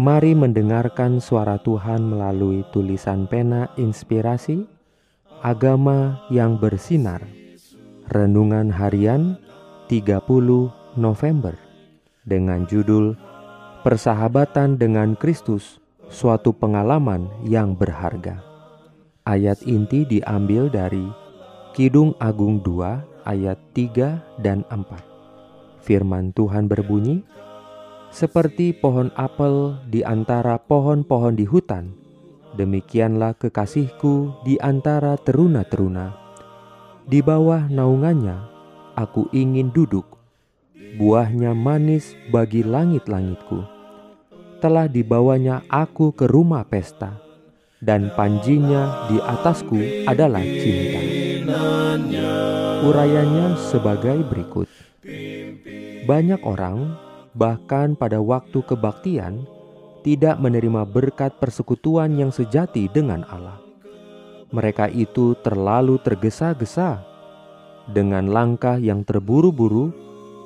Mari 0.00 0.32
mendengarkan 0.32 1.20
suara 1.20 1.60
Tuhan 1.60 2.00
melalui 2.08 2.64
tulisan 2.72 3.28
pena 3.28 3.68
inspirasi 3.76 4.64
Agama 5.44 6.24
yang 6.32 6.56
bersinar. 6.56 7.20
Renungan 8.08 8.72
harian 8.72 9.36
30 9.92 10.24
November. 10.96 11.52
Dengan 12.24 12.64
judul 12.64 13.12
Persahabatan 13.84 14.80
dengan 14.80 15.20
Kristus 15.20 15.76
Suatu 16.08 16.56
pengalaman 16.56 17.28
yang 17.44 17.76
berharga. 17.76 18.40
Ayat 19.28 19.60
inti 19.68 20.08
diambil 20.08 20.72
dari 20.72 21.12
Kidung 21.76 22.16
Agung 22.16 22.64
2 22.64 23.28
ayat 23.28 23.60
3 23.76 24.40
dan 24.40 24.64
4 24.72 25.84
Firman 25.84 26.32
Tuhan 26.32 26.72
berbunyi, 26.72 27.20
seperti 28.10 28.74
pohon 28.74 29.14
apel 29.14 29.78
di 29.86 30.02
antara 30.02 30.58
pohon-pohon 30.58 31.38
di 31.38 31.46
hutan, 31.46 31.94
demikianlah 32.58 33.38
kekasihku 33.38 34.42
di 34.42 34.58
antara 34.58 35.14
teruna-teruna. 35.14 36.18
Di 37.06 37.22
bawah 37.22 37.70
naungannya, 37.70 38.38
aku 38.98 39.30
ingin 39.30 39.70
duduk. 39.70 40.18
Buahnya 40.98 41.54
manis 41.54 42.18
bagi 42.34 42.66
langit-langitku. 42.66 43.62
Telah 44.58 44.90
dibawanya 44.90 45.64
aku 45.70 46.12
ke 46.12 46.26
rumah 46.26 46.66
pesta, 46.66 47.16
dan 47.80 48.12
panjinya 48.12 49.08
di 49.08 49.16
atasku 49.22 50.04
adalah 50.04 50.44
cinta. 50.44 51.00
Urayanya 52.84 53.56
sebagai 53.56 54.20
berikut. 54.26 54.68
Banyak 56.04 56.42
orang 56.44 57.09
bahkan 57.34 57.94
pada 57.94 58.18
waktu 58.18 58.58
kebaktian, 58.66 59.46
tidak 60.00 60.40
menerima 60.40 60.88
berkat 60.88 61.36
persekutuan 61.38 62.16
yang 62.16 62.32
sejati 62.32 62.88
dengan 62.90 63.22
Allah. 63.28 63.60
Mereka 64.50 64.90
itu 64.90 65.38
terlalu 65.46 66.00
tergesa-gesa. 66.02 67.06
Dengan 67.90 68.30
langkah 68.30 68.78
yang 68.78 69.06
terburu-buru, 69.06 69.94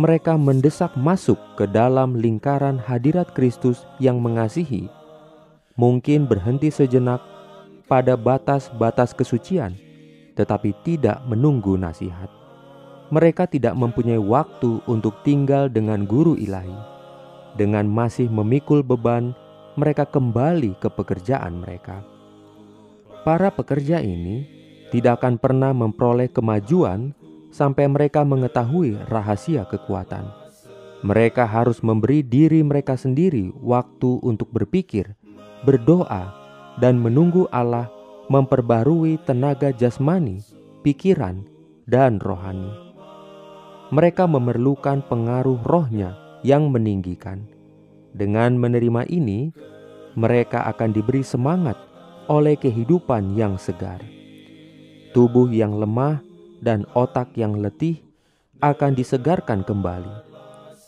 mereka 0.00 0.40
mendesak 0.40 0.96
masuk 0.96 1.36
ke 1.60 1.68
dalam 1.68 2.16
lingkaran 2.16 2.80
hadirat 2.80 3.32
Kristus 3.36 3.84
yang 4.00 4.22
mengasihi. 4.22 4.88
Mungkin 5.76 6.24
berhenti 6.24 6.72
sejenak 6.72 7.20
pada 7.88 8.16
batas-batas 8.16 9.12
kesucian, 9.12 9.76
tetapi 10.36 10.72
tidak 10.84 11.20
menunggu 11.28 11.76
nasihat 11.76 12.39
mereka 13.10 13.50
tidak 13.50 13.74
mempunyai 13.74 14.22
waktu 14.22 14.78
untuk 14.86 15.26
tinggal 15.26 15.66
dengan 15.66 16.06
guru 16.06 16.38
ilahi. 16.38 16.74
Dengan 17.58 17.90
masih 17.90 18.30
memikul 18.30 18.86
beban, 18.86 19.34
mereka 19.74 20.06
kembali 20.06 20.78
ke 20.78 20.86
pekerjaan 20.86 21.58
mereka. 21.58 22.06
Para 23.26 23.50
pekerja 23.50 23.98
ini 23.98 24.46
tidak 24.94 25.20
akan 25.20 25.42
pernah 25.42 25.74
memperoleh 25.74 26.30
kemajuan 26.30 27.10
sampai 27.50 27.90
mereka 27.90 28.22
mengetahui 28.22 28.94
rahasia 29.10 29.66
kekuatan. 29.66 30.30
Mereka 31.02 31.50
harus 31.50 31.82
memberi 31.82 32.22
diri 32.22 32.62
mereka 32.62 32.94
sendiri 32.94 33.50
waktu 33.58 34.22
untuk 34.22 34.54
berpikir, 34.54 35.18
berdoa, 35.66 36.30
dan 36.78 37.02
menunggu 37.02 37.50
Allah 37.50 37.90
memperbarui 38.30 39.18
tenaga 39.26 39.74
jasmani, 39.74 40.44
pikiran, 40.86 41.42
dan 41.88 42.22
rohani 42.22 42.89
mereka 43.90 44.30
memerlukan 44.30 45.02
pengaruh 45.10 45.58
rohnya 45.66 46.14
yang 46.46 46.70
meninggikan. 46.70 47.42
Dengan 48.14 48.54
menerima 48.58 49.06
ini, 49.10 49.50
mereka 50.14 50.66
akan 50.66 50.90
diberi 50.94 51.22
semangat 51.22 51.78
oleh 52.30 52.54
kehidupan 52.54 53.34
yang 53.34 53.58
segar. 53.58 53.98
Tubuh 55.10 55.50
yang 55.50 55.74
lemah 55.78 56.22
dan 56.62 56.86
otak 56.94 57.34
yang 57.34 57.58
letih 57.58 57.98
akan 58.62 58.94
disegarkan 58.94 59.66
kembali. 59.66 60.30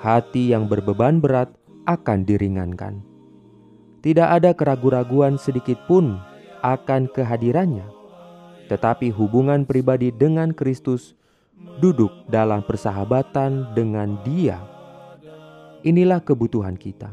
Hati 0.00 0.52
yang 0.56 0.68
berbeban 0.68 1.20
berat 1.20 1.52
akan 1.84 2.24
diringankan. 2.24 3.04
Tidak 4.00 4.28
ada 4.28 4.56
keraguan-raguan 4.56 5.36
sedikit 5.36 5.76
pun 5.84 6.16
akan 6.64 7.10
kehadirannya, 7.12 7.84
tetapi 8.72 9.12
hubungan 9.12 9.68
pribadi 9.68 10.14
dengan 10.14 10.54
Kristus 10.54 11.18
duduk 11.80 12.12
dalam 12.28 12.64
persahabatan 12.64 13.76
dengan 13.76 14.16
Dia. 14.24 14.60
Inilah 15.84 16.20
kebutuhan 16.24 16.74
kita. 16.74 17.12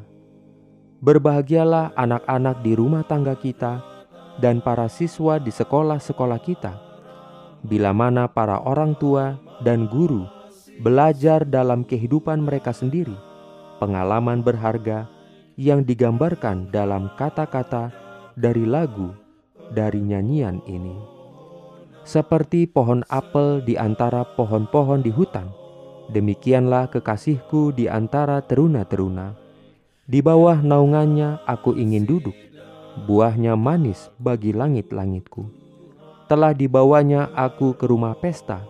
Berbahagialah 1.04 1.92
anak-anak 2.00 2.64
di 2.64 2.72
rumah 2.80 3.04
tangga 3.04 3.36
kita 3.36 3.84
dan 4.40 4.64
para 4.64 4.88
siswa 4.88 5.38
di 5.38 5.52
sekolah-sekolah 5.52 6.40
kita. 6.42 6.74
Bila 7.64 7.92
mana 7.92 8.28
para 8.32 8.60
orang 8.64 8.96
tua 8.96 9.36
dan 9.64 9.88
guru 9.88 10.28
belajar 10.80 11.44
dalam 11.44 11.84
kehidupan 11.84 12.44
mereka 12.44 12.72
sendiri, 12.72 13.16
pengalaman 13.84 14.42
berharga 14.42 15.12
yang 15.60 15.86
digambarkan 15.86 16.72
dalam 16.74 17.14
kata-kata 17.20 17.94
dari 18.34 18.66
lagu 18.66 19.14
dari 19.70 20.02
nyanyian 20.02 20.60
ini 20.66 21.23
seperti 22.04 22.68
pohon 22.68 23.04
apel 23.08 23.64
di 23.64 23.80
antara 23.80 24.24
pohon-pohon 24.24 25.04
di 25.04 25.12
hutan. 25.12 25.52
Demikianlah 26.12 26.92
kekasihku 26.92 27.72
di 27.72 27.88
antara 27.88 28.44
teruna-teruna. 28.44 29.40
Di 30.04 30.20
bawah 30.20 30.60
naungannya 30.60 31.40
aku 31.48 31.80
ingin 31.80 32.04
duduk. 32.04 32.36
Buahnya 33.08 33.56
manis 33.56 34.12
bagi 34.20 34.52
langit-langitku. 34.54 35.48
Telah 36.28 36.52
dibawanya 36.54 37.32
aku 37.34 37.74
ke 37.74 37.90
rumah 37.90 38.14
pesta, 38.20 38.62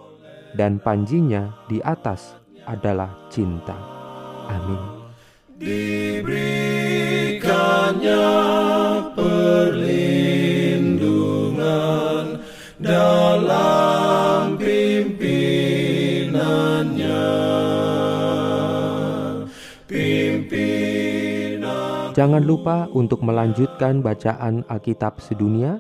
dan 0.55 0.79
panjinya 0.79 1.51
di 1.67 1.83
atas 1.83 2.39
adalah 2.63 3.27
cinta. 3.33 3.75
Amin. 4.47 4.79
Diberikannya 5.57 7.82
Pimpinan 19.93 21.63
Jangan 22.17 22.41
lupa 22.45 22.89
untuk 22.93 23.21
melanjutkan 23.21 24.01
bacaan 24.01 24.65
Alkitab 24.65 25.21
sedunia. 25.21 25.77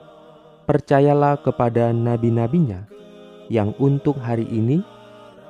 Percayalah 0.63 1.41
kepada 1.43 1.91
nabi-nabinya 1.91 2.87
yang 3.51 3.75
untuk 3.81 4.15
hari 4.21 4.47
ini 4.47 4.79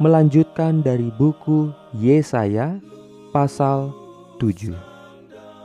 melanjutkan 0.01 0.81
dari 0.81 1.13
buku 1.13 1.69
Yesaya 1.93 2.81
pasal 3.29 3.93
7. 4.41 4.73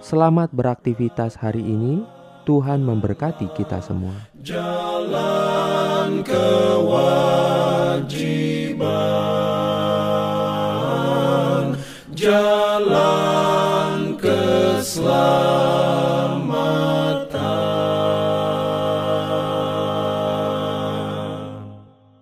Selamat 0.04 0.52
beraktivitas 0.52 1.34
hari 1.34 1.64
ini. 1.64 2.04
Tuhan 2.48 2.80
memberkati 2.80 3.52
kita 3.52 3.84
semua. 3.84 4.16
Jalan 4.40 5.47